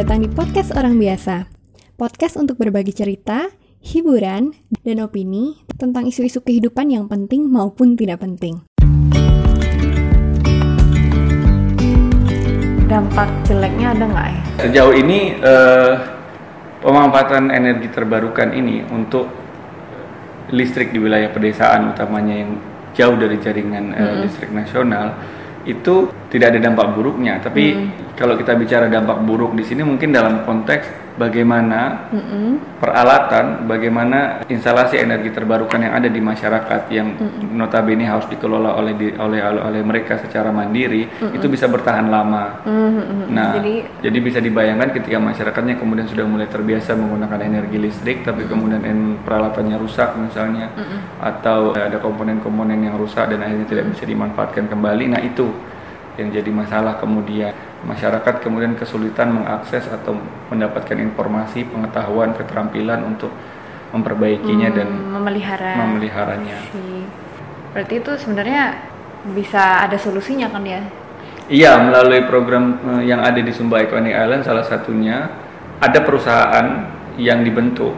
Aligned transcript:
datang 0.00 0.24
di 0.24 0.32
podcast 0.32 0.72
orang 0.80 0.96
biasa. 0.96 1.44
Podcast 2.00 2.40
untuk 2.40 2.56
berbagi 2.56 2.88
cerita, 2.88 3.52
hiburan, 3.84 4.56
dan 4.80 4.96
opini 5.04 5.60
tentang 5.76 6.08
isu-isu 6.08 6.40
kehidupan 6.40 6.88
yang 6.88 7.04
penting 7.04 7.44
maupun 7.44 8.00
tidak 8.00 8.24
penting. 8.24 8.64
Dampak 12.88 13.28
jeleknya 13.44 13.92
ada 13.92 14.04
nggak 14.08 14.28
ya? 14.32 14.40
Sejauh 14.64 14.96
ini 14.96 15.36
eh, 15.36 15.92
pemanfaatan 16.80 17.52
energi 17.52 17.92
terbarukan 17.92 18.56
ini 18.56 18.80
untuk 18.88 19.28
listrik 20.48 20.96
di 20.96 20.98
wilayah 21.04 21.28
pedesaan 21.28 21.92
utamanya 21.92 22.40
yang 22.40 22.56
jauh 22.96 23.20
dari 23.20 23.36
jaringan 23.36 23.92
eh, 23.92 24.24
listrik 24.24 24.48
nasional 24.48 25.12
itu 25.68 26.08
tidak 26.32 26.56
ada 26.56 26.60
dampak 26.70 26.96
buruknya. 26.96 27.40
Tapi 27.42 27.64
kalau 28.16 28.36
kita 28.36 28.56
bicara 28.56 28.86
dampak 28.88 29.20
buruk 29.24 29.52
di 29.56 29.64
sini 29.64 29.84
mungkin 29.84 30.12
dalam 30.12 30.44
konteks 30.44 31.09
bagaimana 31.20 32.08
peralatan, 32.80 33.68
bagaimana 33.68 34.40
instalasi 34.48 34.96
energi 34.96 35.28
terbarukan 35.30 35.76
yang 35.76 35.92
ada 35.92 36.08
di 36.08 36.16
masyarakat 36.16 36.88
yang 36.88 37.12
notabene 37.52 38.08
harus 38.08 38.24
dikelola 38.26 38.72
oleh 38.80 38.96
di- 38.96 39.12
oleh 39.12 39.44
oleh, 39.44 39.82
mereka 39.84 40.16
secara 40.16 40.48
mandiri 40.48 41.04
itu 41.36 41.46
bisa 41.46 41.68
bertahan 41.68 42.08
lama. 42.08 42.64
Nah, 43.28 43.60
Jadi- 43.60 43.84
jadi, 44.00 44.18
bisa 44.24 44.38
dibayangkan 44.40 44.96
ketika 44.96 45.20
masyarakatnya 45.20 45.76
kemudian 45.76 46.08
sudah 46.08 46.24
mulai 46.24 46.48
terbiasa 46.48 46.96
menggunakan 46.96 47.40
energi 47.44 47.76
listrik, 47.76 48.24
tapi 48.24 48.48
kemudian 48.48 48.80
peralatannya 49.20 49.76
rusak 49.76 50.16
misalnya, 50.16 50.72
atau 51.20 51.76
ada 51.76 52.00
komponen-komponen 52.00 52.80
yang 52.80 52.96
rusak 52.96 53.28
dan 53.28 53.44
akhirnya 53.44 53.66
tidak 53.68 53.84
bisa 53.92 54.08
dimanfaatkan 54.08 54.70
kembali. 54.72 55.04
Nah 55.12 55.20
itu 55.20 55.52
yang 56.16 56.32
jadi 56.32 56.50
masalah 56.52 56.96
kemudian 56.96 57.52
masyarakat 57.84 58.44
kemudian 58.44 58.76
kesulitan 58.76 59.32
mengakses 59.32 59.88
atau 59.88 60.16
mendapatkan 60.52 60.96
informasi, 61.00 61.64
pengetahuan, 61.64 62.36
keterampilan 62.36 63.00
untuk 63.04 63.32
memperbaikinya 63.90 64.68
dan 64.70 64.88
memelihara. 65.10 65.74
memeliharanya. 65.80 66.58
Si. 66.70 67.04
Berarti 67.72 67.94
itu 67.98 68.12
sebenarnya 68.20 68.78
bisa 69.32 69.86
ada 69.86 69.96
solusinya 69.96 70.52
kan 70.52 70.62
ya? 70.62 70.82
Iya, 71.50 71.82
melalui 71.82 72.22
program 72.30 72.78
eh, 72.98 73.10
yang 73.10 73.24
ada 73.24 73.40
di 73.42 73.50
Sumba 73.50 73.82
Iconic 73.82 74.14
Island 74.14 74.46
salah 74.46 74.62
satunya 74.62 75.26
ada 75.80 75.98
perusahaan 76.04 76.66
yang 77.18 77.42
dibentuk 77.42 77.92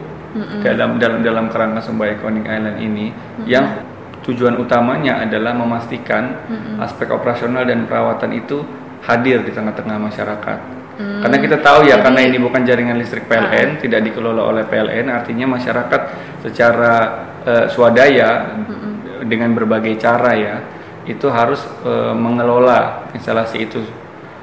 dalam 0.65 0.97
dalam 0.97 1.21
dalam 1.21 1.45
kerangka 1.53 1.85
Sumba 1.85 2.09
Iconic 2.09 2.49
Island 2.49 2.81
ini 2.81 3.13
yang 3.45 3.85
tujuan 4.25 4.57
utamanya 4.57 5.21
adalah 5.21 5.53
memastikan 5.53 6.41
aspek 6.81 7.11
operasional 7.13 7.67
dan 7.67 7.85
perawatan 7.85 8.33
itu 8.33 8.65
hadir 9.03 9.43
di 9.43 9.51
tengah-tengah 9.51 9.97
masyarakat. 9.99 10.59
Karena 10.93 11.37
kita 11.41 11.57
tahu 11.57 11.89
ya, 11.89 11.97
karena 12.05 12.21
ini 12.21 12.37
bukan 12.37 12.61
jaringan 12.61 13.01
listrik 13.01 13.25
PLN, 13.25 13.81
tidak 13.81 14.05
dikelola 14.05 14.45
oleh 14.45 14.63
PLN, 14.69 15.09
artinya 15.09 15.57
masyarakat 15.57 16.01
secara 16.45 16.93
eh, 17.41 17.65
swadaya 17.73 18.53
dengan 19.25 19.55
berbagai 19.57 19.97
cara 19.97 20.31
ya 20.35 20.55
itu 21.03 21.27
harus 21.27 21.59
eh, 21.83 22.13
mengelola 22.15 23.09
instalasi 23.11 23.57
itu 23.65 23.79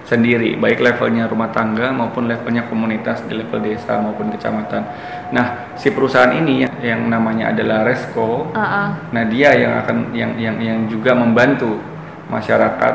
sendiri 0.04 0.58
baik 0.58 0.82
levelnya 0.82 1.30
rumah 1.30 1.54
tangga 1.54 1.94
maupun 1.94 2.26
levelnya 2.26 2.66
komunitas 2.66 3.22
di 3.30 3.38
level 3.38 3.62
desa 3.62 4.02
maupun 4.02 4.34
kecamatan. 4.34 4.82
Nah, 5.30 5.78
si 5.78 5.94
perusahaan 5.94 6.34
ini 6.34 6.66
yang, 6.66 6.74
yang 6.82 7.00
namanya 7.06 7.54
adalah 7.54 7.86
Resco. 7.86 8.50
Nah, 9.14 9.24
dia 9.30 9.54
yang 9.54 9.86
akan 9.86 9.96
yang 10.10 10.32
yang 10.34 10.56
yang 10.58 10.78
juga 10.90 11.14
membantu 11.14 11.78
masyarakat 12.26 12.94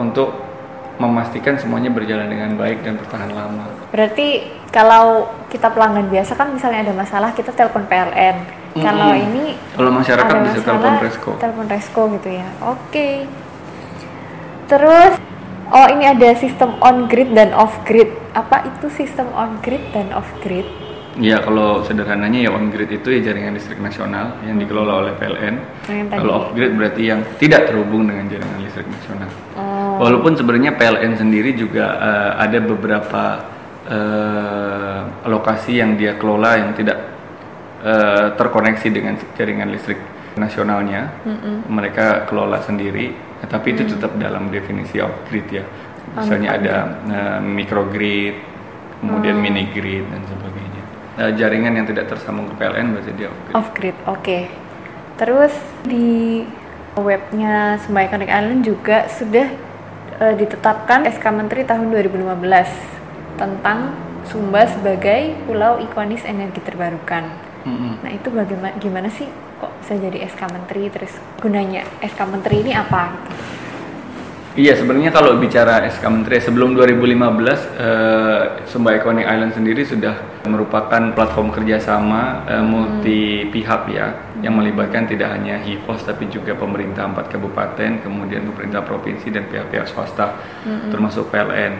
untuk 0.00 0.43
memastikan 0.98 1.58
semuanya 1.58 1.90
berjalan 1.90 2.30
dengan 2.30 2.54
baik 2.54 2.86
dan 2.86 2.94
bertahan 2.98 3.30
lama. 3.34 3.66
Berarti 3.90 4.46
kalau 4.70 5.30
kita 5.50 5.70
pelanggan 5.70 6.10
biasa 6.10 6.34
kan 6.34 6.50
misalnya 6.54 6.86
ada 6.90 6.94
masalah 6.94 7.30
kita 7.34 7.50
telepon 7.54 7.86
PLN. 7.86 8.36
Kalau 8.74 9.14
Mm-mm. 9.14 9.26
ini 9.30 9.44
Kalau 9.78 9.90
masyarakat 9.94 10.34
bisa 10.50 10.58
masalah, 10.58 10.66
telepon 10.66 10.94
Resco. 10.98 11.30
Telepon 11.38 11.66
Resco 11.70 12.02
gitu 12.18 12.28
ya. 12.30 12.48
Oke. 12.62 13.08
Terus 14.66 15.14
oh 15.70 15.86
ini 15.94 16.04
ada 16.10 16.28
sistem 16.34 16.74
on 16.82 17.06
grid 17.06 17.30
dan 17.38 17.54
off 17.54 17.74
grid. 17.86 18.10
Apa 18.34 18.66
itu 18.66 18.90
sistem 18.90 19.30
on 19.34 19.62
grid 19.62 19.82
dan 19.94 20.10
off 20.10 20.26
grid? 20.42 20.66
Ya 21.14 21.38
kalau 21.38 21.86
sederhananya 21.86 22.42
ya 22.42 22.50
on 22.50 22.74
grid 22.74 22.90
itu 22.90 23.06
ya 23.14 23.30
jaringan 23.30 23.54
listrik 23.54 23.78
nasional 23.78 24.34
yang 24.42 24.58
dikelola 24.58 25.06
oleh 25.06 25.12
PLN. 25.22 25.54
Yang. 25.86 26.06
Kalau 26.10 26.32
off 26.34 26.48
grid 26.58 26.74
berarti 26.74 27.02
yang 27.14 27.22
tidak 27.38 27.70
terhubung 27.70 28.10
dengan 28.10 28.26
jaringan 28.26 28.58
listrik 28.58 28.90
nasional. 28.90 29.30
Oh. 29.54 29.73
Walaupun 30.00 30.32
sebenarnya 30.38 30.74
PLN 30.74 31.14
sendiri 31.18 31.54
juga 31.54 31.86
eh, 31.98 32.32
ada 32.40 32.58
beberapa 32.62 33.24
eh, 33.86 35.00
lokasi 35.28 35.78
yang 35.78 35.94
dia 36.00 36.16
kelola 36.16 36.56
yang 36.56 36.72
tidak 36.72 36.98
eh, 37.84 38.26
terkoneksi 38.34 38.88
dengan 38.90 39.14
jaringan 39.36 39.68
listrik 39.70 40.00
nasionalnya. 40.34 41.14
Mereka 41.70 42.26
kelola 42.26 42.58
sendiri, 42.62 43.14
tapi 43.46 43.74
itu 43.74 43.86
tetap 43.86 44.14
dalam 44.18 44.50
definisi 44.50 44.98
off 44.98 45.14
grid 45.30 45.46
ya. 45.50 45.64
Misalnya 46.14 46.50
ada 46.58 46.76
eh, 47.10 47.40
microgrid, 47.42 48.34
kemudian 49.02 49.36
mini 49.38 49.66
grid 49.74 50.06
dan 50.10 50.22
sebagainya. 50.26 50.82
Eh, 51.14 51.30
jaringan 51.38 51.72
yang 51.78 51.86
tidak 51.86 52.10
tersambung 52.10 52.50
ke 52.50 52.54
PLN 52.58 52.94
berarti 52.94 53.12
dia 53.14 53.28
off 53.30 53.38
grid. 53.42 53.54
Off 53.54 53.68
grid, 53.74 53.96
oke. 54.06 54.38
Terus 55.14 55.54
di 55.86 56.42
webnya 56.98 57.78
Sumba 57.82 58.06
Iconic 58.06 58.30
Island 58.30 58.62
juga 58.66 59.06
sudah 59.10 59.46
eh, 60.20 60.34
ditetapkan 60.38 61.06
SK 61.10 61.24
Menteri 61.34 61.62
tahun 61.66 61.90
2015 61.90 63.38
tentang 63.38 63.78
Sumba 64.24 64.64
sebagai 64.64 65.36
pulau 65.44 65.76
ikonis 65.84 66.24
energi 66.24 66.64
terbarukan. 66.64 67.28
Mm-mm. 67.68 68.00
Nah 68.00 68.12
itu 68.12 68.32
bagaimana 68.32 68.72
gimana 68.80 69.08
sih 69.12 69.28
kok 69.60 69.72
bisa 69.84 70.00
jadi 70.00 70.24
SK 70.32 70.48
Menteri 70.48 70.88
terus 70.88 71.12
gunanya 71.40 71.84
SK 72.00 72.20
Menteri 72.32 72.64
ini 72.64 72.72
apa? 72.72 73.12
Gitu? 73.12 73.53
Iya 74.54 74.78
sebenarnya 74.78 75.10
kalau 75.10 75.34
bicara 75.42 75.82
SK 75.90 76.06
Menteri 76.14 76.38
sebelum 76.38 76.78
2015 76.78 77.10
eh, 77.74 78.42
Sumba 78.70 78.94
Iconic 78.94 79.26
Island 79.26 79.50
sendiri 79.50 79.82
sudah 79.82 80.46
merupakan 80.46 81.10
platform 81.10 81.50
kerjasama 81.50 82.46
eh, 82.46 82.62
multi 82.62 83.50
pihak 83.50 83.90
ya 83.90 84.14
yang 84.46 84.54
melibatkan 84.54 85.10
tidak 85.10 85.34
hanya 85.34 85.58
HIPOS 85.58 86.06
tapi 86.06 86.30
juga 86.30 86.54
pemerintah 86.54 87.02
empat 87.02 87.34
kabupaten 87.34 88.06
kemudian 88.06 88.46
pemerintah 88.46 88.86
provinsi 88.86 89.34
dan 89.34 89.50
pihak-pihak 89.50 89.90
swasta 89.90 90.38
termasuk 90.86 91.34
PLN. 91.34 91.74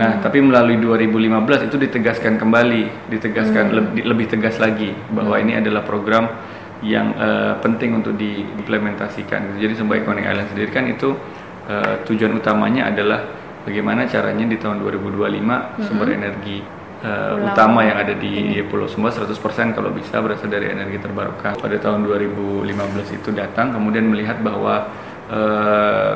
Nah 0.00 0.24
tapi 0.24 0.40
melalui 0.40 0.80
2015 0.80 1.68
itu 1.68 1.76
ditegaskan 1.76 2.40
kembali 2.40 3.12
ditegaskan 3.12 3.64
lebih, 3.68 4.02
lebih 4.08 4.26
tegas 4.32 4.56
lagi 4.56 4.96
bahwa 5.12 5.36
ini 5.36 5.60
adalah 5.60 5.84
program 5.84 6.24
yang 6.80 7.12
eh, 7.20 7.52
penting 7.60 8.00
untuk 8.00 8.16
diimplementasikan. 8.16 9.60
Jadi 9.60 9.76
Sumba 9.76 10.00
Iconic 10.00 10.24
Island 10.24 10.48
sendiri 10.56 10.70
kan 10.72 10.88
itu 10.88 11.12
eh, 11.68 11.94
tujuan 12.08 12.32
utamanya 12.40 12.88
adalah 12.88 13.20
bagaimana 13.68 14.08
caranya 14.08 14.48
di 14.48 14.56
tahun 14.56 14.80
2025 14.80 15.84
sumber 15.84 16.08
energi 16.16 16.58
Pulau. 16.98 17.54
utama 17.54 17.86
yang 17.86 18.02
ada 18.02 18.10
di 18.18 18.58
Pulau 18.66 18.90
Sumba 18.90 19.14
100% 19.14 19.30
kalau 19.70 19.94
bisa 19.94 20.18
berasal 20.18 20.50
dari 20.50 20.66
energi 20.74 20.98
terbarukan. 20.98 21.54
Pada 21.54 21.76
tahun 21.78 22.02
2015 22.02 22.66
itu 23.14 23.30
datang 23.30 23.70
kemudian 23.70 24.02
melihat 24.10 24.42
bahwa 24.42 24.90
eh, 25.30 26.14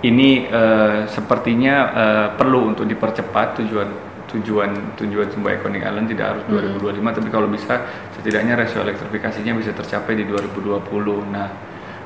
ini 0.00 0.48
eh, 0.48 1.04
sepertinya 1.12 1.74
eh, 1.92 2.28
perlu 2.40 2.72
untuk 2.72 2.88
dipercepat 2.88 3.60
tujuan 3.60 3.88
tujuan 4.30 4.94
tujuan 4.94 5.26
Sumba 5.34 5.58
Iconic 5.58 5.82
Island 5.82 6.06
tidak 6.06 6.26
harus 6.38 6.44
2025 6.78 7.18
tapi 7.18 7.28
kalau 7.34 7.50
bisa 7.50 7.82
setidaknya 8.14 8.54
rasio 8.54 8.80
elektrifikasinya 8.86 9.52
bisa 9.58 9.74
tercapai 9.74 10.14
di 10.14 10.24
2020. 10.24 11.34
Nah, 11.34 11.50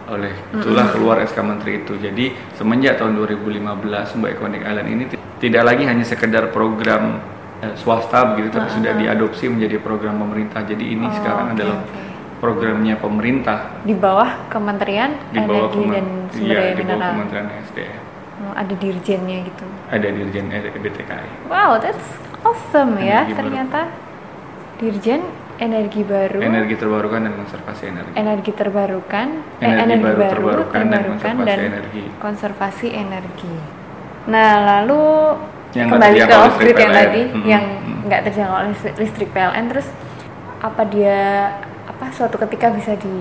oleh 0.07 0.33
itulah 0.51 0.87
keluar 0.89 1.17
SK 1.19 1.39
Menteri 1.41 1.73
itu. 1.79 1.97
Jadi 1.97 2.29
semenjak 2.53 2.97
tahun 2.97 3.17
2015 3.17 3.65
Sumba 4.07 4.29
Iconic 4.29 4.61
Island 4.61 4.89
ini 4.91 5.05
ti- 5.07 5.21
tidak 5.41 5.65
lagi 5.65 5.85
hanya 5.85 6.03
sekedar 6.03 6.49
program 6.49 7.21
eh, 7.59 7.73
swasta 7.75 8.31
begitu 8.31 8.53
tapi 8.53 8.69
sudah 8.71 8.93
diadopsi 8.93 9.49
menjadi 9.49 9.77
program 9.79 10.19
pemerintah. 10.19 10.61
Jadi 10.63 10.85
ini 10.91 11.05
Oh, 11.05 11.13
sekarang 11.13 11.47
oke, 11.47 11.55
adalah 11.55 11.79
oke. 11.81 12.03
programnya 12.37 12.95
pemerintah 12.95 13.81
Di 13.81 13.95
bawah 13.95 14.45
Kementerian 14.47 15.17
di 15.31 15.39
bawah 15.39 15.67
Energi 15.67 15.81
dan 15.89 16.05
Kemen- 16.05 16.29
Sumber 16.29 16.45
iya, 16.45 16.59
Daya 16.59 16.69
di 16.71 16.83
bawah 16.83 16.93
Mineral. 16.93 17.13
Kementerian 17.15 17.49
SDM. 17.65 18.01
Oh, 18.35 18.53
ada 18.53 18.75
dirjennya 18.75 19.39
gitu. 19.43 19.65
Ada 19.87 20.09
Dirjen 20.11 20.47
E 20.51 20.59
BTKI. 20.75 21.29
Wow, 21.47 21.79
that's 21.79 22.09
awesome 22.43 22.99
ya 22.99 23.25
baru. 23.25 23.39
ternyata. 23.39 23.81
Dirjen 24.75 25.23
Energi 25.57 26.03
Baru, 26.03 26.41
Energi 26.41 26.75
terbarukan 26.75 27.21
dan 27.21 27.33
konservasi 27.35 27.83
energi. 27.87 28.13
energi 28.15 28.51
terbarukan, 28.53 29.27
eh, 29.59 29.71
Energi 29.77 30.03
baru 30.03 30.31
terbarukan 30.31 30.81
dan 30.81 30.91
terbarukan, 30.91 31.15
konservasi 31.15 31.47
dan 31.47 31.59
energi. 31.65 32.03
konservasi 32.19 32.89
energi. 32.91 33.55
Nah, 34.25 34.51
lalu 34.65 35.03
Yang 35.73 35.89
kembali 35.91 36.19
ke 36.21 36.35
off 36.35 36.45
listrik 36.49 36.59
grid 36.61 36.77
yang 36.77 36.93
tadi, 36.93 37.23
Mm-mm, 37.25 37.45
yang 37.45 37.65
nggak 38.05 38.21
terjangkau 38.25 38.61
listrik, 38.67 38.95
listrik 38.97 39.29
PLN, 39.31 39.65
terus 39.69 39.87
apa 40.59 40.83
dia 40.85 41.19
apa 41.85 42.05
suatu 42.11 42.37
ketika 42.41 42.71
bisa 42.71 42.95
di 42.95 43.15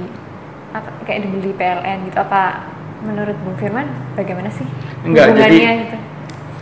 apa, 0.72 0.90
kayak 1.04 1.20
dibeli 1.24 1.54
PLN 1.54 2.08
gitu? 2.08 2.18
Apa 2.18 2.66
menurut 3.02 3.36
Bung 3.40 3.58
Firman 3.58 3.86
bagaimana 4.14 4.48
sih 4.48 4.66
Enggak, 5.02 5.30
hubungannya 5.30 5.54
jadi- 5.54 5.82
gitu? 5.86 5.98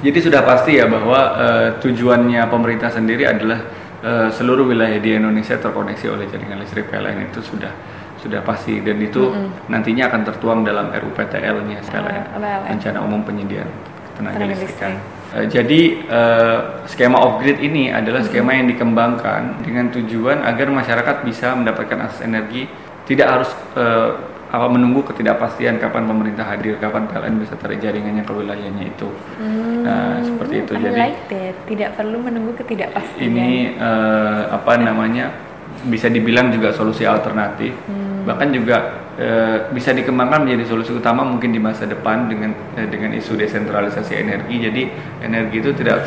Jadi 0.01 0.17
sudah 0.19 0.41
pasti 0.41 0.71
ya 0.75 0.89
bahwa 0.89 1.19
uh, 1.37 1.67
tujuannya 1.77 2.41
pemerintah 2.49 2.89
sendiri 2.89 3.21
adalah 3.21 3.61
uh, 4.03 4.29
seluruh 4.29 4.65
wilayah 4.67 4.97
di 4.97 5.17
Indonesia 5.17 5.57
terkoneksi 5.57 6.05
oleh 6.11 6.25
jaringan 6.29 6.61
listrik 6.61 6.89
PLN 6.89 7.31
itu 7.31 7.41
sudah 7.41 7.73
sudah 8.21 8.45
pasti 8.45 8.77
dan 8.85 9.01
itu 9.01 9.33
mm 9.33 9.33
-hmm. 9.33 9.49
nantinya 9.73 10.03
akan 10.13 10.21
tertuang 10.29 10.59
dalam 10.61 10.93
RUPTL-nya 10.93 11.81
PLN, 11.81 12.23
uh, 12.37 12.69
Rencana 12.69 12.99
Umum 13.01 13.25
Penyediaan 13.25 13.69
Tenaga, 14.13 14.37
Tenaga 14.37 14.45
Listrik. 14.53 14.77
Uh, 14.77 15.45
jadi 15.49 15.81
uh, 16.05 16.59
skema 16.85 17.17
off 17.17 17.41
grid 17.41 17.57
ini 17.57 17.89
adalah 17.89 18.21
skema 18.21 18.41
mm 18.41 18.45
-hmm. 18.45 18.57
yang 18.61 18.67
dikembangkan 18.77 19.41
dengan 19.65 19.85
tujuan 19.89 20.45
agar 20.45 20.69
masyarakat 20.69 21.15
bisa 21.25 21.57
mendapatkan 21.57 21.97
akses 22.05 22.21
energi 22.21 22.69
tidak 23.09 23.27
harus 23.27 23.49
uh, 23.73 24.30
apa 24.51 24.67
menunggu 24.67 24.99
ketidakpastian 25.07 25.79
kapan 25.79 26.03
pemerintah 26.03 26.43
hadir, 26.43 26.75
kapan 26.75 27.07
PLN 27.07 27.39
bisa 27.39 27.55
tarik 27.55 27.79
jaringannya 27.79 28.27
ke 28.27 28.33
wilayahnya 28.35 28.83
itu. 28.83 29.07
Hmm, 29.39 29.87
nah, 29.87 30.19
seperti 30.19 30.55
itu. 30.67 30.71
I 30.75 30.79
jadi 30.83 30.99
like 30.99 31.21
that. 31.31 31.55
tidak 31.71 31.89
perlu 31.95 32.17
menunggu 32.19 32.51
ketidakpastian. 32.59 33.31
Ini 33.31 33.79
uh, 33.79 34.51
apa 34.51 34.75
namanya? 34.75 35.51
bisa 35.81 36.11
dibilang 36.11 36.53
juga 36.53 36.75
solusi 36.75 37.07
alternatif. 37.07 37.73
Hmm. 37.89 38.27
Bahkan 38.27 38.47
juga 38.53 38.77
uh, 39.17 39.57
bisa 39.73 39.95
dikembangkan 39.95 40.45
menjadi 40.45 40.67
solusi 40.67 40.93
utama 40.93 41.25
mungkin 41.25 41.49
di 41.49 41.57
masa 41.57 41.89
depan 41.89 42.27
dengan 42.29 42.53
uh, 42.75 42.85
dengan 42.91 43.15
isu 43.15 43.39
desentralisasi 43.39 44.13
energi. 44.19 44.61
Jadi 44.61 44.83
energi 45.25 45.57
itu 45.57 45.71
tidak 45.73 46.05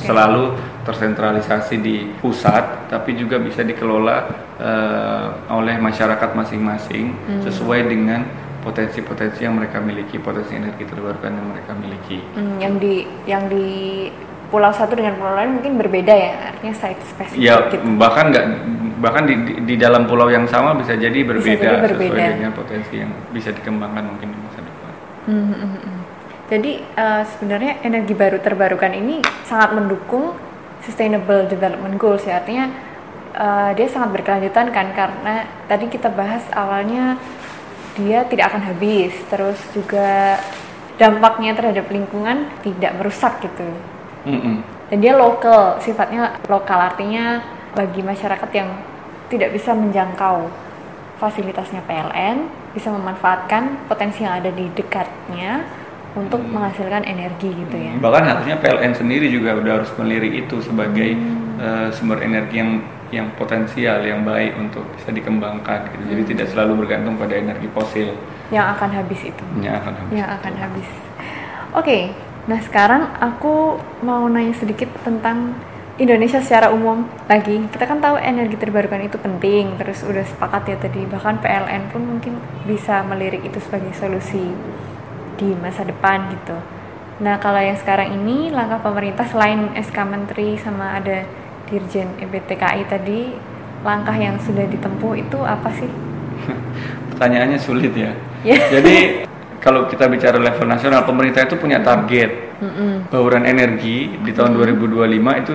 selalu 0.00 0.56
tersentralisasi 0.82 1.78
di 1.78 2.10
pusat, 2.18 2.90
tapi 2.90 3.14
juga 3.14 3.38
bisa 3.38 3.62
dikelola 3.62 4.16
uh, 4.58 5.26
oleh 5.54 5.78
masyarakat 5.78 6.30
masing-masing 6.34 7.14
hmm. 7.14 7.42
sesuai 7.46 7.80
dengan 7.86 8.26
potensi-potensi 8.62 9.42
yang 9.42 9.58
mereka 9.58 9.82
miliki, 9.82 10.18
potensi 10.22 10.54
energi 10.54 10.86
terbarukan 10.86 11.30
yang 11.30 11.46
mereka 11.50 11.72
miliki. 11.74 12.18
Hmm, 12.34 12.56
yang 12.62 12.74
di 12.78 13.06
yang 13.26 13.46
di 13.50 13.66
pulau 14.50 14.70
satu 14.70 14.94
dengan 14.94 15.18
pulau 15.18 15.34
lain 15.34 15.58
mungkin 15.58 15.78
berbeda 15.78 16.14
ya, 16.14 16.32
artinya 16.54 16.74
site 16.74 17.02
spesifik. 17.02 17.40
Ya, 17.42 17.56
gitu. 17.70 17.82
bahkan 17.98 18.30
nggak 18.30 18.46
bahkan 19.02 19.26
di, 19.26 19.34
di, 19.34 19.52
di 19.66 19.74
dalam 19.74 20.06
pulau 20.06 20.30
yang 20.30 20.46
sama 20.46 20.78
bisa 20.78 20.94
jadi 20.94 21.26
berbeda, 21.26 21.58
bisa 21.58 21.74
jadi 21.78 21.86
berbeda 21.90 22.14
sesuai 22.14 22.34
dengan 22.38 22.52
potensi 22.54 22.94
yang 22.94 23.10
bisa 23.34 23.50
dikembangkan 23.50 24.04
mungkin 24.06 24.28
di 24.30 24.38
masa 24.38 24.60
depan. 24.62 24.92
Hmm, 25.26 25.44
hmm, 25.46 25.58
hmm. 25.58 25.80
hmm. 25.82 26.00
Jadi 26.52 26.72
uh, 27.00 27.22
sebenarnya 27.24 27.72
energi 27.80 28.12
baru 28.12 28.38
terbarukan 28.44 28.92
ini 28.92 29.24
sangat 29.48 29.72
mendukung 29.72 30.36
Sustainable 30.82 31.46
Development 31.46 31.94
Goals 31.98 32.26
ya 32.26 32.42
artinya 32.42 32.70
uh, 33.36 33.70
dia 33.74 33.86
sangat 33.88 34.20
berkelanjutan 34.20 34.74
kan 34.74 34.92
karena 34.92 35.46
tadi 35.66 35.86
kita 35.88 36.10
bahas 36.12 36.42
awalnya 36.52 37.16
dia 37.96 38.24
tidak 38.26 38.52
akan 38.52 38.62
habis 38.72 39.12
terus 39.28 39.58
juga 39.76 40.40
dampaknya 40.96 41.52
terhadap 41.56 41.88
lingkungan 41.88 42.48
tidak 42.64 42.92
merusak 42.96 43.40
gitu 43.44 43.68
mm 44.28 44.38
-hmm. 44.38 44.56
dan 44.92 44.98
dia 45.00 45.12
lokal 45.16 45.80
sifatnya 45.80 46.36
lokal 46.48 46.78
artinya 46.78 47.40
bagi 47.72 48.04
masyarakat 48.04 48.50
yang 48.52 48.70
tidak 49.32 49.56
bisa 49.56 49.72
menjangkau 49.72 50.48
fasilitasnya 51.16 51.80
PLN 51.88 52.50
bisa 52.76 52.88
memanfaatkan 52.92 53.88
potensi 53.88 54.24
yang 54.24 54.40
ada 54.40 54.50
di 54.52 54.68
dekatnya 54.72 55.64
untuk 56.12 56.40
hmm. 56.40 56.52
menghasilkan 56.52 57.02
energi 57.08 57.50
gitu 57.52 57.76
ya. 57.76 57.92
Bahkan 57.96 58.22
harusnya 58.24 58.56
PLN 58.60 58.92
sendiri 58.92 59.26
juga 59.32 59.56
udah 59.56 59.72
harus 59.80 59.90
melirik 59.96 60.44
itu 60.46 60.60
sebagai 60.60 61.16
hmm. 61.16 61.60
uh, 61.60 61.88
sumber 61.92 62.20
energi 62.20 62.60
yang 62.60 62.72
yang 63.12 63.28
potensial 63.36 64.00
yang 64.00 64.24
baik 64.24 64.56
untuk 64.56 64.88
bisa 64.96 65.12
dikembangkan 65.12 65.88
gitu. 65.92 66.02
Jadi 66.16 66.22
hmm. 66.24 66.30
tidak 66.36 66.46
selalu 66.52 66.84
bergantung 66.84 67.16
pada 67.20 67.36
energi 67.36 67.68
fosil 67.72 68.12
yang 68.52 68.68
akan 68.76 68.90
habis 68.92 69.20
itu. 69.24 69.44
Yang 69.64 69.74
akan 69.80 69.92
habis. 69.96 70.12
Yang 70.12 70.28
akan 70.28 70.54
habis. 70.60 70.88
Oke, 70.92 71.00
okay. 71.72 72.02
nah 72.44 72.60
sekarang 72.60 73.02
aku 73.16 73.80
mau 74.04 74.28
nanya 74.28 74.52
sedikit 74.52 74.92
tentang 75.00 75.56
Indonesia 75.96 76.36
secara 76.44 76.68
umum 76.68 77.08
lagi. 77.32 77.64
Kita 77.72 77.88
kan 77.88 78.04
tahu 78.04 78.20
energi 78.20 78.60
terbarukan 78.60 79.08
itu 79.08 79.16
penting, 79.16 79.80
terus 79.80 80.04
udah 80.04 80.20
sepakat 80.28 80.62
ya 80.68 80.76
tadi. 80.76 81.00
Bahkan 81.08 81.40
PLN 81.40 81.82
pun 81.88 82.04
mungkin 82.04 82.36
bisa 82.68 83.00
melirik 83.08 83.40
itu 83.40 83.56
sebagai 83.56 83.96
solusi 83.96 84.52
di 85.36 85.52
masa 85.58 85.86
depan 85.86 86.32
gitu. 86.32 86.56
Nah 87.22 87.38
kalau 87.38 87.60
yang 87.60 87.78
sekarang 87.78 88.12
ini 88.16 88.50
langkah 88.50 88.82
pemerintah 88.82 89.28
selain 89.28 89.72
SK 89.78 89.98
Menteri 90.08 90.58
sama 90.58 90.98
ada 90.98 91.24
Dirjen 91.70 92.18
EBTKI 92.20 92.82
tadi, 92.88 93.32
langkah 93.86 94.14
yang 94.16 94.36
sudah 94.42 94.66
ditempuh 94.68 95.12
itu 95.16 95.38
apa 95.40 95.70
sih? 95.72 95.88
Pertanyaannya 97.14 97.58
sulit 97.60 97.94
ya. 97.94 98.12
Yeah. 98.42 98.60
Jadi 98.68 99.24
kalau 99.62 99.86
kita 99.86 100.10
bicara 100.10 100.42
level 100.42 100.66
nasional, 100.66 101.06
pemerintah 101.06 101.46
itu 101.46 101.54
punya 101.54 101.78
target 101.80 102.58
mm 102.58 102.70
-hmm. 102.70 102.92
bauran 103.14 103.46
energi 103.46 104.18
di 104.18 104.30
tahun 104.34 104.58
mm 104.58 104.74
-hmm. 104.74 105.32
2025 105.38 105.42
itu 105.46 105.52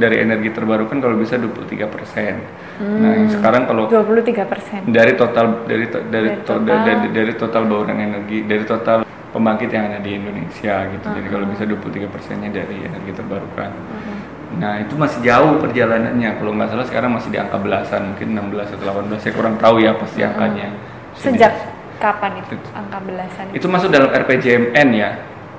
dari 0.00 0.16
energi 0.24 0.48
terbarukan 0.48 0.96
kalau 0.96 1.16
bisa 1.20 1.36
23 1.36 1.92
persen. 1.92 2.40
Hmm. 2.80 2.98
Nah, 3.04 3.12
sekarang 3.28 3.68
kalau 3.68 3.84
23 3.92 4.48
persen 4.48 4.80
dari 4.88 5.12
total 5.12 5.68
dari 5.68 5.84
dari, 5.92 6.08
dari, 6.08 6.28
total. 6.40 6.64
dari 6.64 7.06
dari 7.12 7.32
total 7.36 7.62
bauran 7.68 7.98
energi 8.00 8.48
dari 8.48 8.64
total 8.64 9.04
pembangkit 9.30 9.70
yang 9.70 9.90
ada 9.90 9.98
di 10.02 10.18
Indonesia 10.18 10.74
gitu. 10.90 11.06
Uh 11.06 11.10
-huh. 11.10 11.16
Jadi 11.18 11.28
kalau 11.30 11.46
bisa 11.48 11.62
23 11.66 12.14
persennya 12.14 12.50
dari 12.50 12.76
energi 12.82 13.10
terbarukan. 13.14 13.70
Uh 13.70 13.82
-huh. 13.94 14.16
Nah 14.58 14.72
itu 14.82 14.94
masih 14.98 15.18
jauh 15.22 15.62
perjalanannya. 15.62 16.30
Kalau 16.36 16.50
nggak 16.54 16.68
salah 16.74 16.86
sekarang 16.86 17.10
masih 17.14 17.30
di 17.30 17.38
angka 17.38 17.58
belasan, 17.62 18.14
mungkin 18.14 18.28
16 18.34 18.74
atau 18.74 18.84
18. 19.06 19.22
Saya 19.22 19.32
kurang 19.34 19.54
tahu 19.62 19.76
ya 19.82 19.94
pasti 19.94 20.20
angkanya. 20.26 20.68
Uh 20.68 20.74
-huh. 20.74 21.22
Sejak 21.30 21.52
kapan 22.00 22.32
itu 22.42 22.54
angka 22.74 22.98
belasan? 23.04 23.44
Itu 23.54 23.66
masuk 23.70 23.88
dalam 23.92 24.10
RPJMN 24.10 24.88
ya. 24.96 25.10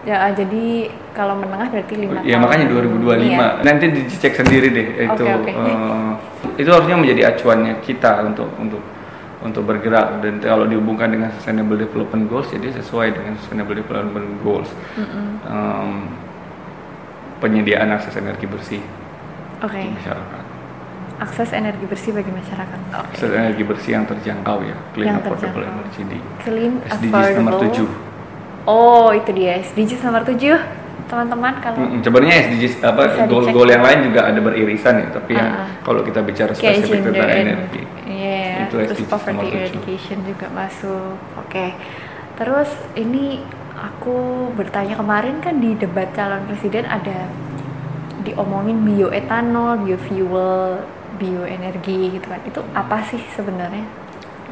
Ya, 0.02 0.18
ah, 0.18 0.34
jadi 0.34 0.90
kalau 1.14 1.38
menengah 1.38 1.70
berarti 1.70 1.94
lima 1.94 2.26
Ya 2.26 2.42
makanya 2.42 2.74
2025. 2.74 3.22
Iya. 3.22 3.62
Nanti 3.62 3.86
dicek 3.94 4.34
sendiri 4.34 4.74
deh 4.74 4.88
itu. 5.06 5.24
Okay, 5.30 5.54
okay. 5.54 5.54
Uh, 5.54 6.18
itu 6.58 6.70
harusnya 6.74 6.98
menjadi 6.98 7.22
acuannya 7.30 7.78
kita 7.86 8.26
untuk 8.26 8.50
untuk 8.58 8.82
untuk 9.42 9.66
bergerak 9.66 10.22
dan 10.22 10.38
kalau 10.38 10.70
dihubungkan 10.70 11.10
dengan 11.10 11.34
Sustainable 11.34 11.82
Development 11.82 12.30
Goals 12.30 12.50
jadi 12.54 12.78
sesuai 12.78 13.18
dengan 13.18 13.34
Sustainable 13.42 13.78
Development 13.78 14.30
Goals 14.46 14.70
mm 14.98 15.06
-hmm. 15.06 15.26
um, 15.50 15.92
penyediaan 17.42 17.90
akses 17.90 18.14
energi 18.22 18.46
bersih 18.46 18.82
okay. 19.66 19.90
masyarakat 19.98 20.44
akses 21.22 21.50
energi 21.54 21.86
bersih 21.86 22.12
bagi 22.14 22.32
masyarakat 22.34 22.80
okay. 22.94 23.02
akses 23.14 23.32
energi 23.34 23.64
bersih 23.66 23.92
yang 23.98 24.06
terjangkau 24.06 24.58
ya 24.62 24.78
clean 24.94 25.08
yang 25.10 25.18
affordable 25.22 25.62
terjangkau. 25.66 25.74
energy 25.74 26.02
di 26.06 26.20
clean 26.46 26.74
SDGs 26.86 27.10
affordable. 27.10 27.38
nomor 27.42 27.54
7 28.70 28.70
oh 28.70 29.10
itu 29.18 29.30
dia 29.34 29.52
SDGs 29.66 30.02
nomor 30.06 30.22
7 30.26 30.38
teman-teman 31.10 31.54
kalau 31.60 31.78
mm 31.82 31.88
-hmm. 31.90 32.02
sebenarnya 32.06 32.36
SDGs 32.46 32.76
apa 32.86 33.02
goal-goal 33.26 33.70
yang 33.74 33.82
lain 33.82 34.00
juga 34.06 34.30
ada 34.30 34.40
beririsan 34.40 34.94
ya 35.02 35.08
tapi 35.10 35.34
uh 35.34 35.42
-huh. 35.42 35.50
ah. 35.50 35.68
kalau 35.82 36.02
kita 36.06 36.22
bicara 36.22 36.54
spesifik 36.54 37.10
tentang 37.10 37.30
energi 37.30 37.82
itu 38.80 38.94
terus 38.96 39.10
poverty 39.12 39.48
eradication 39.52 40.18
juga 40.24 40.48
masuk. 40.54 41.20
Oke. 41.40 41.52
Okay. 41.52 41.70
terus 42.40 42.74
ini 42.98 43.44
aku 43.78 44.50
bertanya 44.58 44.98
kemarin 44.98 45.44
kan 45.44 45.62
di 45.62 45.78
debat 45.78 46.10
calon 46.16 46.42
presiden 46.50 46.90
ada 46.90 47.30
diomongin 48.26 48.82
bioetanol 48.82 49.86
biofuel 49.86 50.82
bioenergi 51.20 52.18
gitu 52.18 52.26
kan. 52.26 52.42
Itu 52.48 52.62
apa 52.74 53.04
sih 53.06 53.22
sebenarnya? 53.36 53.86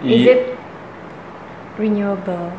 Is 0.06 0.28
it 0.28 0.42
renewable? 1.80 2.54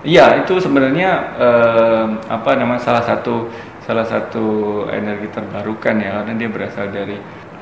Iya, 0.00 0.40
itu 0.40 0.56
sebenarnya 0.56 1.10
eh, 1.36 2.06
apa 2.32 2.56
nama 2.56 2.80
salah 2.80 3.04
satu 3.04 3.52
salah 3.84 4.06
satu 4.06 4.86
energi 4.88 5.28
terbarukan 5.34 5.98
ya 5.98 6.22
karena 6.22 6.32
dia 6.38 6.48
berasal 6.48 6.88
dari 6.88 7.18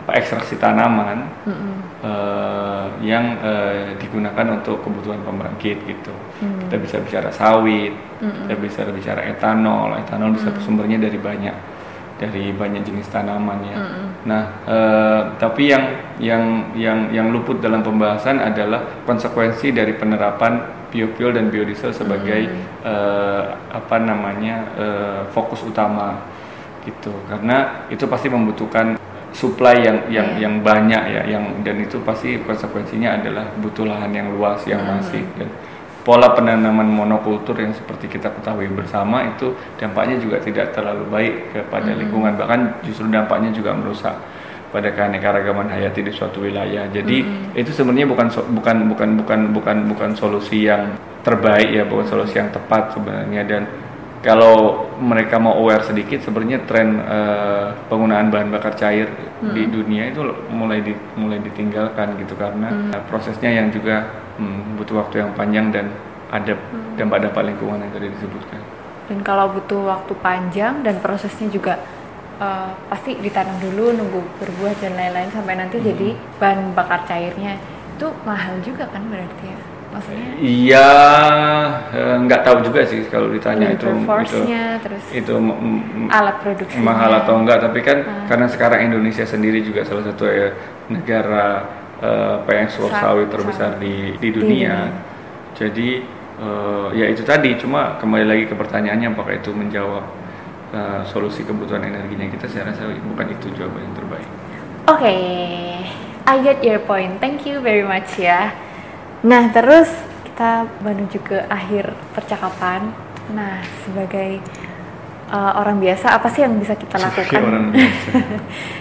apa, 0.08 0.16
ekstraksi 0.24 0.56
tanaman 0.56 1.28
mm 1.44 1.52
-hmm. 1.52 1.74
eh, 2.00 2.86
yang 3.04 3.36
eh, 3.44 3.92
digunakan 4.00 4.56
untuk 4.56 4.80
kebutuhan 4.80 5.20
pembangkit 5.20 5.84
gitu. 5.84 6.16
Mm. 6.40 6.64
Kita 6.64 6.76
bisa 6.80 6.96
bicara 7.04 7.28
sawit, 7.28 7.92
mm 7.92 8.24
-hmm. 8.24 8.40
kita 8.48 8.54
bisa 8.56 8.80
bicara 8.88 9.20
etanol. 9.28 10.00
Etanol 10.00 10.32
bisa 10.32 10.48
mm. 10.48 10.64
sumbernya 10.64 10.96
dari 10.96 11.20
banyak 11.20 11.56
dari 12.16 12.56
banyak 12.56 12.88
jenis 12.88 13.12
tanaman 13.12 13.60
ya. 13.68 13.76
Mm 13.76 13.84
-hmm. 13.84 14.06
Nah, 14.32 14.42
eh, 14.64 15.20
tapi 15.36 15.76
yang 15.76 15.84
yang 16.16 16.44
yang 16.72 16.98
yang 17.12 17.26
luput 17.28 17.60
dalam 17.60 17.84
pembahasan 17.84 18.40
adalah 18.40 19.04
konsekuensi 19.04 19.76
dari 19.76 19.92
penerapan 19.92 20.80
biofuel 20.88 21.36
dan 21.36 21.52
biodiesel 21.52 21.92
sebagai 21.92 22.48
hmm. 22.48 22.80
uh, 22.80 23.44
apa 23.76 24.00
namanya 24.00 24.56
uh, 24.72 25.20
fokus 25.36 25.60
utama 25.60 26.16
gitu 26.88 27.12
karena 27.28 27.84
itu 27.92 28.08
pasti 28.08 28.32
membutuhkan 28.32 28.96
supply 29.32 29.76
yang 29.80 29.98
yang 30.08 30.28
yeah. 30.34 30.42
yang 30.48 30.54
banyak 30.64 31.02
ya 31.08 31.22
yang 31.28 31.44
dan 31.62 31.76
itu 31.80 32.00
pasti 32.02 32.40
konsekuensinya 32.42 33.20
adalah 33.20 33.44
butuh 33.60 33.84
lahan 33.84 34.12
yang 34.12 34.28
luas 34.34 34.64
yang 34.64 34.80
hmm. 34.80 34.90
masif 34.98 35.24
dan 35.36 35.48
pola 36.02 36.32
penanaman 36.32 36.88
monokultur 36.88 37.52
yang 37.60 37.76
seperti 37.76 38.08
kita 38.08 38.32
ketahui 38.32 38.72
bersama 38.72 39.28
itu 39.28 39.52
dampaknya 39.76 40.16
juga 40.16 40.40
tidak 40.40 40.72
terlalu 40.72 41.04
baik 41.12 41.34
kepada 41.52 41.92
hmm. 41.92 41.98
lingkungan 42.00 42.32
bahkan 42.40 42.60
justru 42.80 43.04
dampaknya 43.12 43.52
juga 43.52 43.76
merusak 43.76 44.16
pada 44.68 44.92
keanekaragaman 44.92 45.72
hayati 45.72 46.04
di 46.04 46.12
suatu 46.12 46.44
wilayah. 46.44 46.84
Jadi 46.92 47.24
mm-hmm. 47.24 47.60
itu 47.60 47.70
sebenarnya 47.72 48.04
bukan 48.04 48.28
bukan 48.52 48.76
bukan 48.92 49.08
bukan 49.16 49.40
bukan 49.56 49.78
bukan 49.88 50.10
solusi 50.12 50.68
yang 50.68 50.92
terbaik 51.24 51.72
ya, 51.72 51.88
bukan 51.88 52.04
solusi 52.04 52.36
yang 52.36 52.52
tepat 52.52 52.92
sebenarnya 52.92 53.42
dan 53.48 53.62
kalau 54.18 54.86
mereka 54.98 55.38
mau 55.38 55.54
aware 55.54 55.86
sedikit 55.86 56.18
sebenarnya 56.26 56.66
tren 56.66 56.98
uh, 56.98 57.70
penggunaan 57.86 58.34
bahan 58.34 58.50
bakar 58.50 58.74
cair 58.74 59.06
hmm. 59.38 59.54
di 59.54 59.62
dunia 59.70 60.10
itu 60.10 60.26
mulai 60.50 60.82
di, 60.82 60.90
mulai 61.14 61.38
ditinggalkan 61.38 62.18
gitu 62.18 62.34
karena 62.34 62.68
hmm. 62.70 62.90
uh, 62.98 63.02
prosesnya 63.06 63.50
yang 63.54 63.70
juga 63.70 64.10
hmm, 64.42 64.74
butuh 64.74 65.06
waktu 65.06 65.22
yang 65.22 65.30
panjang 65.38 65.70
dan 65.70 65.94
ada 66.34 66.58
hmm. 66.58 66.98
dampak-dampak 66.98 67.42
lingkungan 67.46 67.78
yang 67.78 67.92
tadi 67.94 68.10
disebutkan. 68.10 68.60
Dan 69.08 69.18
kalau 69.24 69.54
butuh 69.54 69.86
waktu 69.86 70.12
panjang 70.20 70.82
dan 70.82 70.98
prosesnya 70.98 71.48
juga 71.48 71.78
uh, 72.42 72.74
pasti 72.90 73.14
ditanam 73.22 73.54
dulu 73.62 73.94
nunggu 73.94 74.20
berbuah 74.42 74.74
dan 74.82 74.98
lain-lain 74.98 75.30
sampai 75.30 75.54
nanti 75.54 75.78
hmm. 75.78 75.86
jadi 75.94 76.08
bahan 76.42 76.74
bakar 76.74 77.06
cairnya 77.06 77.54
itu 77.98 78.06
mahal 78.26 78.58
juga 78.66 78.86
kan 78.90 79.02
berarti 79.06 79.46
ya 79.46 79.77
maksudnya? 79.92 80.30
Iya, 80.38 80.90
eh, 81.90 82.16
nggak 82.28 82.40
tahu 82.44 82.56
juga 82.68 82.80
sih 82.84 83.02
kalau 83.08 83.32
ditanya 83.32 83.74
itu 83.74 83.88
itu 83.88 84.40
terus 84.84 85.04
itu 85.10 85.34
alat 86.12 86.36
produksi 86.44 86.78
mahal 86.78 87.10
atau 87.24 87.34
enggak. 87.40 87.58
Tapi 87.64 87.78
kan 87.82 87.98
hmm. 88.04 88.26
karena 88.28 88.46
sekarang 88.46 88.80
Indonesia 88.92 89.24
sendiri 89.24 89.64
juga 89.64 89.82
salah 89.82 90.04
satu 90.06 90.28
ya, 90.28 90.54
negara 90.92 91.66
uh, 92.04 92.36
pengekspor 92.44 92.92
sawit 92.92 93.28
terbesar 93.32 93.80
di 93.80 94.14
di 94.20 94.28
dunia. 94.30 94.36
Di 94.36 94.38
dunia. 94.38 94.76
Jadi 95.58 95.88
uh, 96.38 96.88
ya 96.94 97.06
itu 97.10 97.22
tadi. 97.26 97.56
Cuma 97.58 97.98
kembali 97.98 98.24
lagi 98.28 98.44
ke 98.46 98.54
pertanyaannya 98.54 99.08
apakah 99.10 99.34
itu 99.34 99.50
menjawab 99.50 100.04
uh, 100.76 101.02
solusi 101.08 101.42
kebutuhan 101.42 101.82
energinya 101.82 102.28
kita? 102.30 102.46
Saya 102.46 102.70
rasa 102.70 102.86
bukan 102.86 103.26
itu 103.32 103.46
jawaban 103.56 103.82
yang 103.82 103.96
terbaik. 103.96 104.28
Oke, 104.88 105.04
okay. 105.04 105.84
I 106.24 106.40
get 106.40 106.64
your 106.64 106.80
point. 106.80 107.20
Thank 107.20 107.44
you 107.44 107.60
very 107.60 107.84
much 107.84 108.16
ya. 108.16 108.67
Nah, 109.26 109.50
terus 109.50 109.90
kita 110.22 110.70
menuju 110.82 111.18
ke 111.26 111.38
akhir 111.50 111.90
percakapan. 112.14 112.94
Nah, 113.34 113.58
sebagai 113.82 114.38
uh, 115.34 115.58
orang 115.58 115.82
biasa, 115.82 116.14
apa 116.14 116.30
sih 116.30 116.46
yang 116.46 116.54
bisa 116.58 116.78
kita 116.78 116.96
lakukan? 116.98 117.42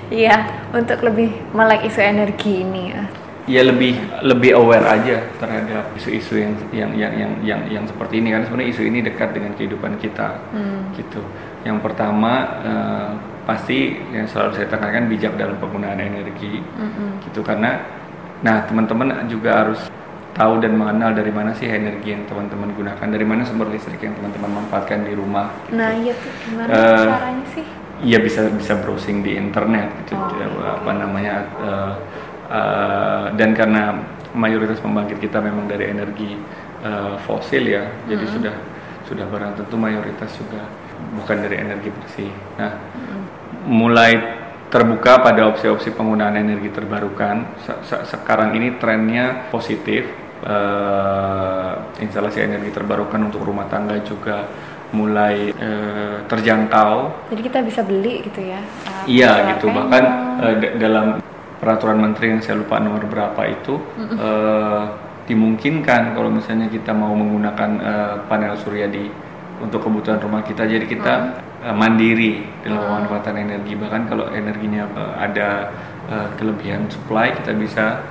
Iya, 0.07 0.39
untuk 0.71 1.03
lebih 1.03 1.35
melek 1.51 1.91
isu 1.91 1.99
energi 1.99 2.63
ini. 2.63 2.95
Ya 3.43 3.59
lebih 3.63 3.99
lebih 4.23 4.55
aware 4.55 4.87
aja 4.87 5.19
terhadap 5.35 5.91
isu-isu 5.99 6.39
yang 6.39 6.55
yang 6.71 6.91
yang 6.95 7.13
yang 7.15 7.33
yang 7.43 7.61
yang 7.67 7.85
seperti 7.87 8.23
ini 8.23 8.31
kan 8.31 8.47
sebenarnya 8.47 8.71
isu 8.71 8.83
ini 8.87 8.99
dekat 9.03 9.35
dengan 9.35 9.51
kehidupan 9.59 9.99
kita 9.99 10.39
hmm. 10.55 10.95
gitu. 10.95 11.19
Yang 11.67 11.83
pertama 11.83 12.31
uh, 12.63 13.11
pasti 13.47 13.99
yang 14.15 14.27
selalu 14.27 14.59
saya 14.59 14.67
tekankan 14.67 15.11
bijak 15.11 15.35
dalam 15.39 15.55
penggunaan 15.59 15.99
energi 15.99 16.59
hmm. 16.59 17.23
gitu 17.31 17.39
karena 17.39 17.79
nah 18.43 18.67
teman-teman 18.67 19.23
juga 19.31 19.63
harus 19.63 19.79
tahu 20.37 20.61
dan 20.61 20.77
mengenal 20.77 21.17
dari 21.17 21.33
mana 21.33 21.51
sih 21.57 21.65
energi 21.65 22.13
yang 22.13 22.23
teman-teman 22.29 22.71
gunakan, 22.77 23.07
dari 23.09 23.25
mana 23.25 23.41
sumber 23.43 23.73
listrik 23.73 23.99
yang 24.05 24.13
teman-teman 24.13 24.61
manfaatkan 24.63 25.03
di 25.03 25.17
rumah. 25.17 25.49
Gitu. 25.65 25.75
Nah, 25.75 25.91
iya 25.97 26.13
tuh 26.13 26.31
gimana 26.45 26.69
uh, 26.69 27.05
caranya 27.09 27.45
sih? 27.57 27.65
Iya 27.97 28.21
bisa 28.21 28.45
bisa 28.53 28.77
browsing 28.77 29.25
di 29.25 29.33
internet 29.33 29.89
gitu, 30.05 30.13
oh, 30.13 30.29
ya, 30.37 30.45
apa 30.77 30.91
namanya 30.93 31.35
uh, 31.57 31.93
uh, 32.45 33.25
dan 33.33 33.57
karena 33.57 33.97
mayoritas 34.37 34.77
pembangkit 34.77 35.17
kita 35.17 35.41
memang 35.41 35.65
dari 35.65 35.89
energi 35.89 36.37
uh, 36.85 37.17
fosil 37.25 37.65
ya, 37.65 37.89
mm-hmm. 37.89 38.05
jadi 38.05 38.25
sudah 38.29 38.55
sudah 39.09 39.25
barang 39.25 39.57
tentu 39.57 39.81
mayoritas 39.81 40.29
juga 40.37 40.61
bukan 41.17 41.41
dari 41.41 41.57
energi 41.57 41.89
bersih. 41.89 42.29
Nah, 42.61 42.77
mm-hmm. 42.77 43.21
mulai 43.65 44.13
terbuka 44.69 45.17
pada 45.25 45.49
opsi-opsi 45.49 45.89
penggunaan 45.89 46.37
energi 46.37 46.69
terbarukan. 46.69 47.49
Se 47.65 47.97
sekarang 48.13 48.53
ini 48.53 48.77
trennya 48.77 49.49
positif 49.49 50.05
uh, 50.45 51.73
instalasi 51.97 52.45
energi 52.45 52.69
terbarukan 52.69 53.31
untuk 53.31 53.41
rumah 53.45 53.65
tangga 53.71 53.97
juga 54.03 54.45
mulai 54.93 55.51
uh, 55.51 56.23
terjangkau. 56.29 57.27
Jadi 57.33 57.41
kita 57.43 57.59
bisa 57.65 57.81
beli 57.83 58.23
gitu 58.23 58.39
ya? 58.43 58.61
Uh, 58.87 59.03
iya 59.09 59.55
gitu. 59.55 59.67
bahkan 59.71 60.03
uh, 60.39 60.55
dalam 60.77 61.07
peraturan 61.57 61.97
menteri 61.99 62.37
yang 62.37 62.41
saya 62.45 62.61
lupa 62.61 62.77
nomor 62.77 63.03
berapa 63.09 63.41
itu 63.49 63.81
uh, 64.15 64.83
dimungkinkan 65.27 66.15
kalau 66.15 66.31
misalnya 66.31 66.71
kita 66.71 66.95
mau 66.95 67.11
menggunakan 67.11 67.69
uh, 67.81 68.15
panel 68.31 68.55
surya 68.55 68.87
di 68.87 69.09
untuk 69.57 69.83
kebutuhan 69.83 70.21
rumah 70.21 70.45
kita. 70.45 70.63
Jadi 70.69 70.85
kita 70.85 71.13
uh, 71.65 71.75
mandiri 71.75 72.45
dalam 72.63 72.79
pemanfaatan 72.79 73.35
energi. 73.41 73.73
Bahkan 73.75 74.01
kalau 74.07 74.31
energinya 74.31 74.87
uh, 74.95 75.13
ada 75.19 75.73
uh, 76.07 76.27
kelebihan 76.39 76.87
supply 76.87 77.35
kita 77.35 77.51
bisa 77.57 78.05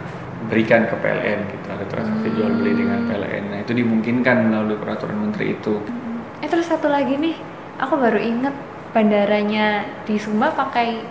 berikan 0.47 0.87
ke 0.87 0.95
PLN 1.01 1.41
gitu 1.51 1.66
ada 1.77 1.85
transaksi 1.87 2.29
jual 2.33 2.51
beli 2.57 2.73
dengan 2.73 3.05
PLN 3.05 3.45
nah 3.53 3.59
itu 3.61 3.73
dimungkinkan 3.77 4.37
melalui 4.49 4.77
peraturan 4.81 5.17
menteri 5.29 5.55
itu. 5.55 5.79
Hmm. 5.85 6.43
eh 6.43 6.49
terus 6.49 6.67
satu 6.67 6.89
lagi 6.89 7.21
nih 7.21 7.37
aku 7.77 7.95
baru 8.01 8.21
inget 8.21 8.55
bandaranya 8.97 9.85
di 10.09 10.17
Sumba 10.17 10.57
pakai 10.57 11.05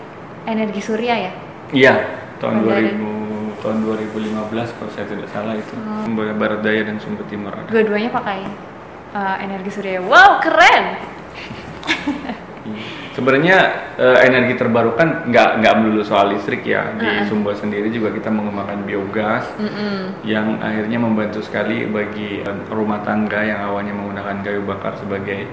energi 0.50 0.82
surya 0.82 1.14
ya? 1.30 1.32
Iya 1.70 1.94
tahun 2.42 2.66
Bandara. 2.66 2.94
2000 2.98 3.64
tahun 3.66 3.78
2015 3.82 4.78
kalau 4.78 4.92
saya 4.94 5.06
tidak 5.10 5.30
salah 5.34 5.54
itu. 5.58 5.74
Hmm. 5.78 6.04
Sumba 6.06 6.34
Barat 6.34 6.60
Daya 6.66 6.82
dan 6.86 6.98
Sumba 6.98 7.24
Timur 7.30 7.54
ada. 7.54 7.70
Dua-duanya 7.70 8.10
pakai 8.10 8.46
uh, 9.14 9.36
energi 9.42 9.70
surya. 9.74 10.02
Wow 10.02 10.42
keren 10.42 10.86
Sebenarnya 13.16 13.58
uh, 13.96 14.20
energi 14.20 14.60
terbarukan 14.60 15.32
nggak 15.32 15.64
nggak 15.64 15.74
melulu 15.80 16.04
soal 16.04 16.36
listrik 16.36 16.68
ya 16.68 16.92
di 17.00 17.08
uh. 17.08 17.24
Sumba 17.32 17.56
sendiri 17.56 17.88
juga 17.88 18.12
kita 18.12 18.28
mengembangkan 18.28 18.84
biogas 18.84 19.48
mm 19.56 19.70
-hmm. 19.72 20.00
yang 20.28 20.60
akhirnya 20.60 21.00
membantu 21.00 21.40
sekali 21.40 21.88
bagi 21.88 22.44
uh, 22.44 22.68
rumah 22.76 23.00
tangga 23.08 23.40
yang 23.40 23.72
awalnya 23.72 23.96
menggunakan 23.96 24.44
kayu 24.44 24.68
bakar 24.68 25.00
sebagai 25.00 25.48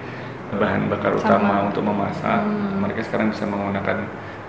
bahan 0.59 0.91
bakar 0.91 1.15
Sama. 1.17 1.23
utama 1.23 1.55
untuk 1.71 1.87
memasak. 1.87 2.41
Mm. 2.43 2.83
Mereka 2.83 3.01
sekarang 3.07 3.31
bisa 3.31 3.45
menggunakan 3.47 3.99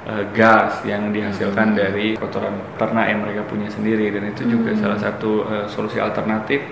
uh, 0.10 0.24
gas 0.34 0.82
yang 0.84 1.14
dihasilkan 1.14 1.70
mm. 1.70 1.78
dari 1.78 2.08
kotoran 2.18 2.56
ternak 2.82 3.14
yang 3.14 3.20
mereka 3.24 3.46
punya 3.46 3.70
sendiri 3.70 4.10
dan 4.10 4.34
itu 4.34 4.58
juga 4.58 4.74
mm. 4.74 4.80
salah 4.82 5.00
satu 5.00 5.32
uh, 5.46 5.66
solusi 5.70 6.02
alternatif 6.02 6.66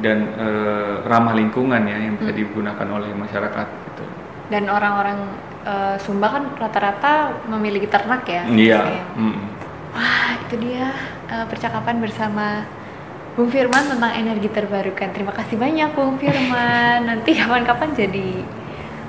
dan 0.00 0.32
uh, 0.34 1.06
ramah 1.06 1.36
lingkungan 1.36 1.84
ya 1.86 2.08
yang 2.08 2.16
bisa 2.16 2.32
mm. 2.32 2.38
digunakan 2.40 2.86
oleh 2.88 3.10
masyarakat 3.12 3.66
gitu. 3.92 4.04
Dan 4.48 4.64
orang-orang 4.72 5.52
uh, 5.64 5.96
Sumba 6.00 6.30
kan 6.30 6.44
rata-rata 6.60 7.34
memiliki 7.48 7.88
ternak 7.88 8.22
ya. 8.28 8.44
Iya. 8.46 8.80
Mm. 9.16 9.36
Wah 9.94 10.28
itu 10.46 10.54
dia 10.60 10.92
uh, 11.32 11.46
percakapan 11.48 11.98
bersama 11.98 12.68
Bung 13.34 13.50
Firman 13.50 13.90
tentang 13.90 14.12
energi 14.14 14.46
terbarukan. 14.46 15.10
Terima 15.10 15.32
kasih 15.34 15.58
banyak 15.58 15.90
Bung 15.96 16.20
Firman. 16.20 17.04
Nanti 17.10 17.34
kapan-kapan 17.34 17.90
jadi 17.96 18.28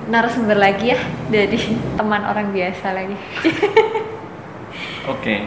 narasumber 0.10 0.58
lagi 0.58 0.94
ya 0.94 1.00
dari 1.30 1.60
teman 1.98 2.26
orang 2.26 2.50
biasa 2.50 2.88
lagi. 2.94 3.18
Oke. 5.06 5.22
Okay. 5.22 5.40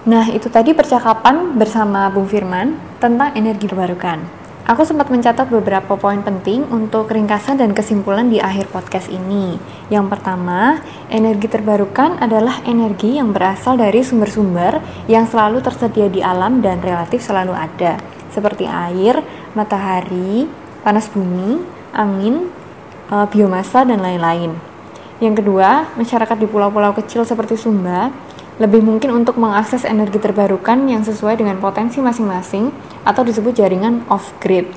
Nah 0.00 0.28
itu 0.32 0.48
tadi 0.48 0.72
percakapan 0.72 1.56
bersama 1.56 2.08
Bung 2.08 2.28
Firman 2.28 2.76
tentang 3.00 3.36
energi 3.36 3.68
terbarukan. 3.68 4.39
Aku 4.70 4.86
sempat 4.86 5.10
mencatat 5.10 5.50
beberapa 5.50 5.98
poin 5.98 6.22
penting 6.22 6.62
untuk 6.70 7.10
ringkasan 7.10 7.58
dan 7.58 7.74
kesimpulan 7.74 8.30
di 8.30 8.38
akhir 8.38 8.70
podcast 8.70 9.10
ini. 9.10 9.58
Yang 9.90 10.14
pertama, 10.14 10.78
energi 11.10 11.50
terbarukan 11.50 12.22
adalah 12.22 12.62
energi 12.62 13.18
yang 13.18 13.34
berasal 13.34 13.74
dari 13.74 14.06
sumber-sumber 14.06 14.78
yang 15.10 15.26
selalu 15.26 15.58
tersedia 15.58 16.06
di 16.06 16.22
alam 16.22 16.62
dan 16.62 16.78
relatif 16.78 17.18
selalu 17.18 17.50
ada, 17.50 17.98
seperti 18.30 18.62
air, 18.62 19.18
matahari, 19.58 20.46
panas 20.86 21.10
bumi, 21.10 21.58
angin, 21.90 22.46
eh, 23.10 23.26
biomasa, 23.26 23.82
dan 23.82 23.98
lain-lain. 23.98 24.54
Yang 25.18 25.42
kedua, 25.42 25.98
masyarakat 25.98 26.36
di 26.38 26.46
pulau-pulau 26.46 26.94
kecil 26.94 27.26
seperti 27.26 27.58
Sumba 27.58 28.14
lebih 28.60 28.84
mungkin 28.84 29.24
untuk 29.24 29.40
mengakses 29.40 29.88
energi 29.88 30.20
terbarukan 30.20 30.84
yang 30.84 31.00
sesuai 31.00 31.40
dengan 31.40 31.56
potensi 31.56 32.04
masing-masing 32.04 32.68
atau 33.08 33.24
disebut 33.24 33.56
jaringan 33.56 34.04
off-grid 34.12 34.68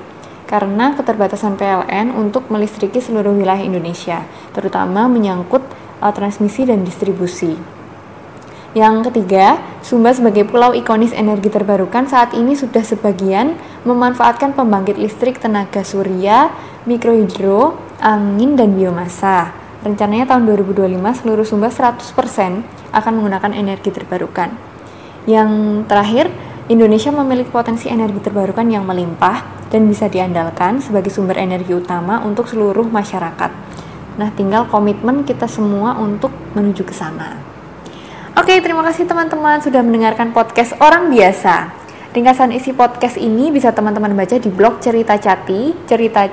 karena 0.48 0.96
keterbatasan 0.96 1.56
PLN 1.60 2.16
untuk 2.16 2.48
melistriki 2.52 3.00
seluruh 3.00 3.32
wilayah 3.36 3.60
Indonesia, 3.64 4.24
terutama 4.52 5.08
menyangkut 5.08 5.64
uh, 6.00 6.12
transmisi 6.12 6.68
dan 6.68 6.84
distribusi. 6.84 7.56
Yang 8.74 9.10
ketiga, 9.10 9.62
Sumba 9.86 10.10
sebagai 10.10 10.42
pulau 10.50 10.74
ikonis 10.74 11.14
energi 11.14 11.46
terbarukan 11.46 12.10
saat 12.10 12.34
ini 12.34 12.58
sudah 12.58 12.82
sebagian 12.82 13.54
memanfaatkan 13.86 14.50
pembangkit 14.50 14.98
listrik 14.98 15.38
tenaga 15.38 15.86
surya, 15.86 16.50
mikrohidro, 16.82 17.78
angin, 18.02 18.58
dan 18.58 18.74
biomasa. 18.74 19.63
Rencananya 19.84 20.24
tahun 20.24 20.48
2025 20.48 20.96
seluruh 20.96 21.44
Sumba 21.44 21.68
100% 21.68 22.00
akan 22.88 23.12
menggunakan 23.20 23.52
energi 23.52 23.92
terbarukan. 23.92 24.56
Yang 25.28 25.84
terakhir, 25.92 26.32
Indonesia 26.72 27.12
memiliki 27.12 27.52
potensi 27.52 27.92
energi 27.92 28.24
terbarukan 28.24 28.64
yang 28.64 28.88
melimpah 28.88 29.68
dan 29.68 29.84
bisa 29.84 30.08
diandalkan 30.08 30.80
sebagai 30.80 31.12
sumber 31.12 31.36
energi 31.36 31.76
utama 31.76 32.24
untuk 32.24 32.48
seluruh 32.48 32.88
masyarakat. 32.88 33.50
Nah, 34.16 34.32
tinggal 34.32 34.64
komitmen 34.72 35.28
kita 35.28 35.44
semua 35.44 36.00
untuk 36.00 36.32
menuju 36.56 36.88
ke 36.88 36.96
sana. 36.96 37.36
Oke, 38.40 38.56
terima 38.64 38.80
kasih 38.88 39.04
teman-teman 39.04 39.60
sudah 39.60 39.84
mendengarkan 39.84 40.32
podcast 40.32 40.72
Orang 40.80 41.12
Biasa. 41.12 41.76
Ringkasan 42.16 42.56
isi 42.56 42.72
podcast 42.72 43.20
ini 43.20 43.52
bisa 43.52 43.76
teman-teman 43.76 44.16
baca 44.16 44.40
di 44.40 44.48
blog 44.48 44.80
Cerita 44.80 45.20
Cati, 45.20 45.84
cerita 45.84 46.24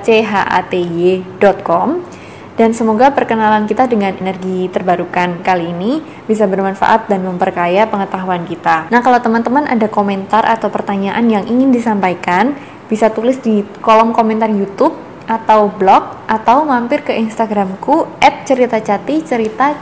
Dan 2.52 2.76
semoga 2.76 3.08
perkenalan 3.16 3.64
kita 3.64 3.88
dengan 3.88 4.12
energi 4.20 4.68
terbarukan 4.68 5.40
kali 5.40 5.72
ini 5.72 6.04
bisa 6.28 6.44
bermanfaat 6.44 7.08
dan 7.08 7.24
memperkaya 7.24 7.88
pengetahuan 7.88 8.44
kita. 8.44 8.92
Nah, 8.92 9.00
kalau 9.00 9.18
teman-teman 9.24 9.64
ada 9.64 9.88
komentar 9.88 10.44
atau 10.44 10.68
pertanyaan 10.68 11.24
yang 11.32 11.44
ingin 11.48 11.72
disampaikan, 11.72 12.52
bisa 12.92 13.08
tulis 13.08 13.40
di 13.40 13.64
kolom 13.80 14.12
komentar 14.12 14.52
YouTube 14.52 14.92
atau 15.24 15.70
blog 15.72 16.28
atau 16.28 16.66
mampir 16.68 17.00
ke 17.06 17.14
Instagramku 17.16 18.20
@ceritacati 18.20 19.22
cerita. 19.24 19.80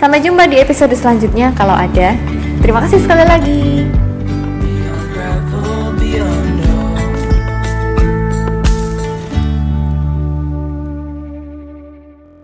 Sampai 0.00 0.18
jumpa 0.18 0.50
di 0.50 0.58
episode 0.58 0.96
selanjutnya 0.98 1.54
kalau 1.54 1.76
ada. 1.76 2.16
Terima 2.58 2.82
kasih 2.82 2.98
sekali 2.98 3.24
lagi. 3.28 4.07